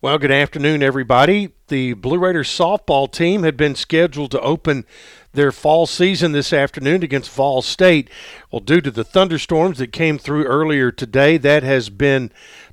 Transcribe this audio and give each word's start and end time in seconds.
Well, 0.00 0.18
good 0.18 0.30
afternoon, 0.30 0.80
everybody. 0.80 1.54
The 1.66 1.94
Blue 1.94 2.20
Raiders 2.20 2.48
softball 2.48 3.10
team 3.10 3.42
had 3.42 3.56
been 3.56 3.74
scheduled 3.74 4.30
to 4.30 4.40
open 4.40 4.84
their 5.32 5.50
fall 5.50 5.88
season 5.88 6.30
this 6.30 6.52
afternoon 6.52 7.02
against 7.02 7.32
Vol 7.32 7.62
State. 7.62 8.08
Well, 8.52 8.60
due 8.60 8.80
to 8.80 8.92
the 8.92 9.02
thunderstorms 9.02 9.78
that 9.78 9.90
came 9.90 10.16
through 10.16 10.44
earlier 10.44 10.92
today, 10.92 11.36
that 11.38 11.64
has 11.64 11.90
been 11.90 12.30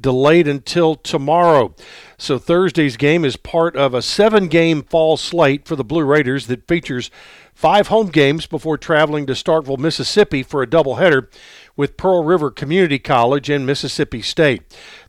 delayed 0.00 0.46
until 0.46 0.94
tomorrow. 0.94 1.74
So 2.18 2.38
Thursday's 2.38 2.96
game 2.96 3.24
is 3.24 3.36
part 3.36 3.74
of 3.74 3.94
a 3.94 4.02
seven 4.02 4.46
game 4.46 4.84
fall 4.84 5.16
slate 5.16 5.66
for 5.66 5.74
the 5.74 5.82
Blue 5.82 6.04
Raiders 6.04 6.46
that 6.46 6.68
features 6.68 7.10
five 7.52 7.88
home 7.88 8.10
games 8.10 8.46
before 8.46 8.78
traveling 8.78 9.26
to 9.26 9.32
Starkville, 9.32 9.78
Mississippi 9.78 10.44
for 10.44 10.62
a 10.62 10.68
doubleheader 10.68 11.26
with 11.76 11.96
Pearl 11.96 12.22
River 12.22 12.52
Community 12.52 13.00
College 13.00 13.50
and 13.50 13.66
Mississippi 13.66 14.22
State. 14.22 14.62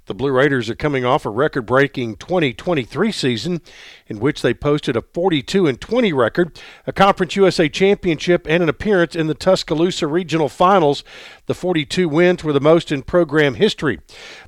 The 0.10 0.16
Blue 0.16 0.32
Raiders 0.32 0.72
are 0.72 0.76
coming 0.76 1.06
off 1.06 1.24
a 1.24 1.30
record 1.30 1.68
breaking 1.68 2.16
2023 2.16 3.12
season 3.12 3.62
in 4.08 4.20
which 4.20 4.42
they 4.42 4.56
posted 4.56 4.98
a 4.98 5.04
42 5.04 5.68
and 5.68 5.80
20 5.80 6.14
record, 6.14 6.60
a 6.88 6.92
Conference 6.92 7.36
USA 7.36 7.70
championship, 7.70 8.48
and 8.50 8.64
an 8.64 8.70
appearance 8.70 9.16
in 9.16 9.28
the 9.28 9.36
Tuscaloosa 9.36 10.08
Regional 10.08 10.50
Finals. 10.50 11.04
The 11.46 11.54
42 11.54 12.10
wins 12.10 12.44
were 12.44 12.54
the 12.54 12.60
most 12.60 12.92
in 12.92 13.04
program 13.04 13.54
history. 13.54 14.00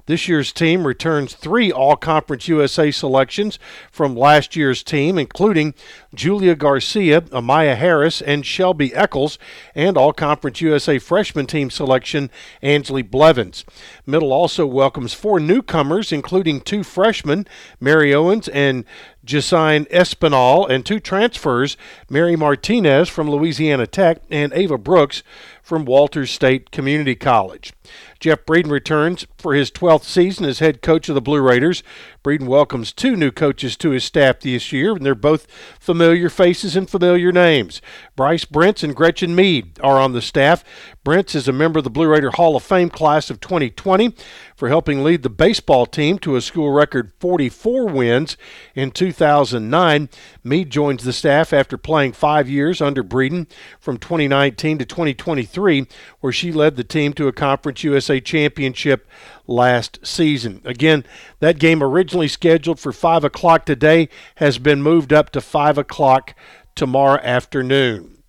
This 0.07 0.27
year's 0.27 0.51
team 0.51 0.87
returns 0.87 1.35
three 1.35 1.71
All 1.71 1.95
Conference 1.95 2.47
USA 2.47 2.89
selections 2.89 3.59
from 3.91 4.15
last 4.15 4.55
year's 4.55 4.81
team, 4.81 5.19
including 5.19 5.75
Julia 6.13 6.55
Garcia, 6.55 7.21
Amaya 7.21 7.75
Harris, 7.75 8.19
and 8.19 8.45
Shelby 8.45 8.95
Eccles, 8.95 9.37
and 9.75 9.95
All 9.95 10.11
Conference 10.11 10.59
USA 10.61 10.97
freshman 10.97 11.45
team 11.45 11.69
selection 11.69 12.31
Angeli 12.63 13.03
Blevins. 13.03 13.63
Middle 14.07 14.33
also 14.33 14.65
welcomes 14.65 15.13
four 15.13 15.39
newcomers, 15.51 16.13
including 16.13 16.61
two 16.61 16.81
freshmen, 16.81 17.45
Mary 17.81 18.13
Owens 18.13 18.47
and 18.47 18.85
Jasine 19.23 19.85
Espinal, 19.85 20.69
and 20.69 20.85
two 20.85 20.99
transfers, 20.99 21.77
Mary 22.09 22.35
Martinez 22.35 23.09
from 23.09 23.29
Louisiana 23.29 23.87
Tech 23.87 24.21
and 24.29 24.51
Ava 24.53 24.77
Brooks 24.77 25.23
from 25.61 25.85
Walters 25.85 26.31
State 26.31 26.71
Community 26.71 27.15
College. 27.15 27.71
Jeff 28.19 28.45
Breeden 28.45 28.69
returns 28.69 29.25
for 29.37 29.53
his 29.53 29.71
12th 29.71 30.03
season 30.03 30.45
as 30.45 30.59
head 30.59 30.81
coach 30.81 31.09
of 31.09 31.15
the 31.15 31.21
Blue 31.21 31.41
Raiders. 31.41 31.81
Breeden 32.23 32.47
welcomes 32.47 32.93
two 32.93 33.15
new 33.15 33.31
coaches 33.31 33.75
to 33.77 33.91
his 33.91 34.03
staff 34.03 34.41
this 34.41 34.71
year, 34.71 34.93
and 34.93 35.05
they're 35.05 35.15
both 35.15 35.47
familiar 35.79 36.29
faces 36.29 36.75
and 36.75 36.89
familiar 36.89 37.31
names. 37.31 37.81
Bryce 38.15 38.45
Brentz 38.45 38.83
and 38.83 38.95
Gretchen 38.95 39.33
Mead 39.33 39.79
are 39.81 39.99
on 39.99 40.11
the 40.11 40.21
staff. 40.21 40.63
Brentz 41.03 41.35
is 41.35 41.47
a 41.47 41.53
member 41.53 41.79
of 41.79 41.83
the 41.83 41.89
Blue 41.89 42.07
Raider 42.07 42.31
Hall 42.31 42.55
of 42.55 42.63
Fame 42.63 42.89
class 42.89 43.29
of 43.29 43.39
2020 43.39 44.13
for 44.55 44.67
helping 44.67 45.03
lead 45.03 45.23
the 45.23 45.29
baseball 45.29 45.85
team 45.85 46.19
to 46.19 46.35
a 46.35 46.41
school 46.41 46.71
record 46.71 47.11
44 47.19 47.87
wins 47.87 48.37
in 48.75 48.91
2009. 49.11 50.09
Mead 50.43 50.69
joins 50.69 51.03
the 51.03 51.11
staff 51.13 51.51
after 51.51 51.77
playing 51.77 52.13
five 52.13 52.49
years 52.49 52.81
under 52.81 53.03
Breeden 53.03 53.47
from 53.79 53.97
2019 53.97 54.77
to 54.77 54.85
2023, 54.85 55.87
where 56.21 56.33
she 56.33 56.51
led 56.51 56.75
the 56.75 56.83
team 56.83 57.13
to 57.13 57.27
a 57.27 57.33
Conference 57.33 57.83
USA 57.83 58.19
championship 58.19 59.07
last 59.47 59.99
season. 60.03 60.61
Again, 60.63 61.03
that 61.39 61.59
game 61.59 61.83
originally 61.83 62.27
scheduled 62.27 62.79
for 62.79 62.91
5 62.91 63.23
o'clock 63.25 63.65
today 63.65 64.07
has 64.35 64.57
been 64.57 64.81
moved 64.81 65.11
up 65.11 65.29
to 65.31 65.41
5 65.41 65.77
o'clock 65.77 66.33
tomorrow 66.75 67.19
afternoon. 67.21 68.20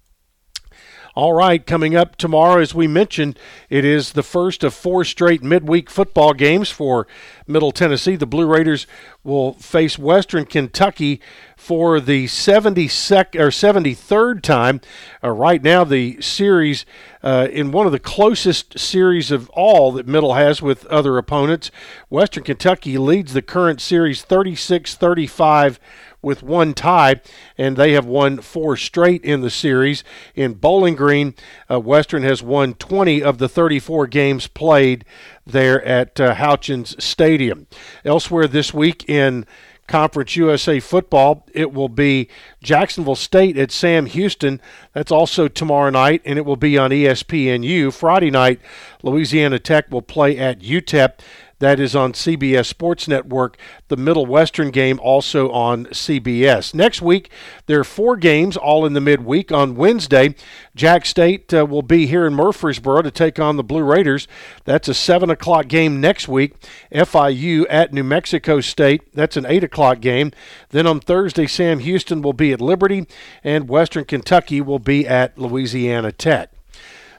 All 1.14 1.34
right, 1.34 1.66
coming 1.66 1.94
up 1.94 2.16
tomorrow, 2.16 2.58
as 2.58 2.74
we 2.74 2.86
mentioned, 2.86 3.38
it 3.68 3.84
is 3.84 4.12
the 4.12 4.22
first 4.22 4.64
of 4.64 4.72
four 4.72 5.04
straight 5.04 5.42
midweek 5.42 5.90
football 5.90 6.32
games 6.32 6.70
for 6.70 7.06
Middle 7.46 7.70
Tennessee. 7.70 8.16
The 8.16 8.24
Blue 8.24 8.46
Raiders 8.46 8.86
will 9.22 9.52
face 9.52 9.98
Western 9.98 10.46
Kentucky 10.46 11.20
for 11.54 12.00
the 12.00 12.24
72nd 12.28 13.38
or 13.38 13.48
73rd 13.48 14.40
time. 14.40 14.80
Uh, 15.22 15.28
right 15.28 15.62
now, 15.62 15.84
the 15.84 16.18
series 16.22 16.86
uh, 17.22 17.48
in 17.50 17.70
one 17.70 17.86
of 17.86 17.92
the 17.92 17.98
closest 17.98 18.78
series 18.78 19.30
of 19.30 19.48
all 19.50 19.92
that 19.92 20.06
Middle 20.06 20.34
has 20.34 20.60
with 20.60 20.84
other 20.86 21.18
opponents. 21.18 21.70
Western 22.08 22.44
Kentucky 22.44 22.98
leads 22.98 23.32
the 23.32 23.42
current 23.42 23.80
series 23.80 24.22
36 24.22 24.94
35 24.94 25.78
with 26.22 26.42
one 26.42 26.72
tie, 26.72 27.20
and 27.58 27.76
they 27.76 27.92
have 27.92 28.06
won 28.06 28.40
four 28.40 28.76
straight 28.76 29.24
in 29.24 29.40
the 29.40 29.50
series. 29.50 30.04
In 30.36 30.54
Bowling 30.54 30.94
Green, 30.94 31.34
uh, 31.68 31.80
Western 31.80 32.22
has 32.22 32.42
won 32.42 32.74
20 32.74 33.22
of 33.22 33.38
the 33.38 33.48
34 33.48 34.06
games 34.06 34.46
played 34.46 35.04
there 35.44 35.84
at 35.84 36.20
uh, 36.20 36.34
Houchens 36.34 37.00
Stadium. 37.02 37.66
Elsewhere 38.04 38.46
this 38.46 38.72
week 38.72 39.08
in 39.08 39.44
Conference 39.92 40.36
USA 40.36 40.80
football. 40.80 41.46
It 41.52 41.74
will 41.74 41.90
be 41.90 42.30
Jacksonville 42.62 43.14
State 43.14 43.58
at 43.58 43.70
Sam 43.70 44.06
Houston. 44.06 44.58
That's 44.94 45.12
also 45.12 45.48
tomorrow 45.48 45.90
night, 45.90 46.22
and 46.24 46.38
it 46.38 46.46
will 46.46 46.56
be 46.56 46.78
on 46.78 46.92
ESPNU. 46.92 47.92
Friday 47.92 48.30
night, 48.30 48.58
Louisiana 49.02 49.58
Tech 49.58 49.90
will 49.90 50.00
play 50.00 50.38
at 50.38 50.60
UTEP. 50.60 51.18
That 51.62 51.78
is 51.78 51.94
on 51.94 52.12
CBS 52.12 52.66
Sports 52.66 53.06
Network. 53.06 53.56
The 53.86 53.96
Middle 53.96 54.26
Western 54.26 54.72
game 54.72 54.98
also 55.00 55.48
on 55.52 55.84
CBS. 55.86 56.74
Next 56.74 57.00
week, 57.00 57.30
there 57.66 57.78
are 57.78 57.84
four 57.84 58.16
games, 58.16 58.56
all 58.56 58.84
in 58.84 58.94
the 58.94 59.00
midweek. 59.00 59.52
On 59.52 59.76
Wednesday, 59.76 60.34
Jack 60.74 61.06
State 61.06 61.54
uh, 61.54 61.64
will 61.64 61.82
be 61.82 62.06
here 62.06 62.26
in 62.26 62.34
Murfreesboro 62.34 63.02
to 63.02 63.12
take 63.12 63.38
on 63.38 63.58
the 63.58 63.62
Blue 63.62 63.84
Raiders. 63.84 64.26
That's 64.64 64.88
a 64.88 64.94
7 64.94 65.30
o'clock 65.30 65.68
game 65.68 66.00
next 66.00 66.26
week. 66.26 66.56
FIU 66.90 67.64
at 67.70 67.92
New 67.92 68.02
Mexico 68.02 68.60
State. 68.60 69.14
That's 69.14 69.36
an 69.36 69.46
8 69.46 69.62
o'clock 69.62 70.00
game. 70.00 70.32
Then 70.70 70.88
on 70.88 70.98
Thursday, 70.98 71.46
Sam 71.46 71.78
Houston 71.78 72.22
will 72.22 72.32
be 72.32 72.52
at 72.52 72.60
Liberty, 72.60 73.06
and 73.44 73.68
Western 73.68 74.04
Kentucky 74.04 74.60
will 74.60 74.80
be 74.80 75.06
at 75.06 75.38
Louisiana 75.38 76.10
Tech. 76.10 76.50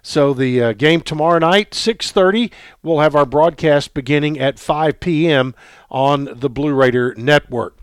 So 0.05 0.33
the 0.33 0.61
uh, 0.61 0.73
game 0.73 0.99
tomorrow 0.99 1.39
night, 1.39 1.71
6:30, 1.71 2.51
we'll 2.83 2.99
have 2.99 3.15
our 3.15 3.25
broadcast 3.25 3.93
beginning 3.93 4.37
at 4.37 4.59
5 4.59 4.99
p.m. 4.99 5.55
on 5.89 6.27
the 6.33 6.49
Blue 6.49 6.73
Raider 6.73 7.15
Network. 7.17 7.77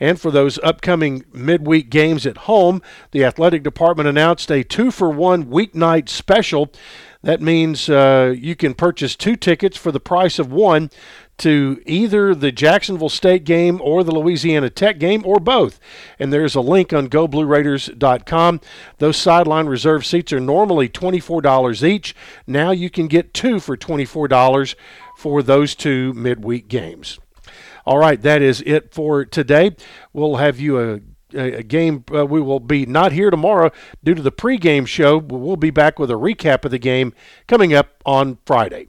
And 0.00 0.20
for 0.20 0.30
those 0.30 0.58
upcoming 0.58 1.24
midweek 1.32 1.90
games 1.90 2.26
at 2.26 2.38
home, 2.38 2.82
the 3.12 3.24
athletic 3.24 3.62
department 3.62 4.08
announced 4.08 4.50
a 4.50 4.62
two 4.62 4.90
for 4.90 5.10
one 5.10 5.46
weeknight 5.46 6.08
special. 6.08 6.72
That 7.22 7.40
means 7.40 7.88
uh, 7.88 8.34
you 8.36 8.56
can 8.56 8.74
purchase 8.74 9.14
two 9.14 9.36
tickets 9.36 9.76
for 9.76 9.92
the 9.92 10.00
price 10.00 10.38
of 10.40 10.50
one 10.52 10.90
to 11.38 11.82
either 11.86 12.34
the 12.34 12.52
Jacksonville 12.52 13.08
State 13.08 13.44
game 13.44 13.80
or 13.82 14.04
the 14.04 14.12
Louisiana 14.12 14.70
Tech 14.70 14.98
game 14.98 15.22
or 15.24 15.38
both. 15.38 15.80
And 16.18 16.32
there's 16.32 16.54
a 16.54 16.60
link 16.60 16.92
on 16.92 17.08
goblueraiders.com. 17.08 18.60
Those 18.98 19.16
sideline 19.16 19.66
reserve 19.66 20.04
seats 20.04 20.32
are 20.32 20.40
normally 20.40 20.88
$24 20.88 21.82
each. 21.82 22.14
Now 22.46 22.70
you 22.70 22.90
can 22.90 23.06
get 23.06 23.34
two 23.34 23.60
for 23.60 23.76
$24 23.76 24.74
for 25.16 25.42
those 25.42 25.74
two 25.74 26.12
midweek 26.14 26.68
games. 26.68 27.18
All 27.84 27.98
right, 27.98 28.20
that 28.22 28.42
is 28.42 28.62
it 28.64 28.94
for 28.94 29.24
today. 29.24 29.76
We'll 30.12 30.36
have 30.36 30.60
you 30.60 30.80
a 30.80 31.00
a, 31.34 31.62
game. 31.62 32.04
Uh, 32.14 32.26
we 32.26 32.40
will 32.40 32.60
be 32.60 32.86
not 32.86 33.12
here 33.12 33.30
tomorrow 33.30 33.70
due 34.02 34.14
to 34.14 34.22
the 34.22 34.32
pregame 34.32 34.86
show. 34.86 35.18
We'll 35.18 35.56
be 35.56 35.70
back 35.70 35.98
with 35.98 36.10
a 36.10 36.14
recap 36.14 36.64
of 36.64 36.70
the 36.70 36.78
game 36.78 37.14
coming 37.46 37.74
up 37.74 38.02
on 38.04 38.38
Friday. 38.46 38.88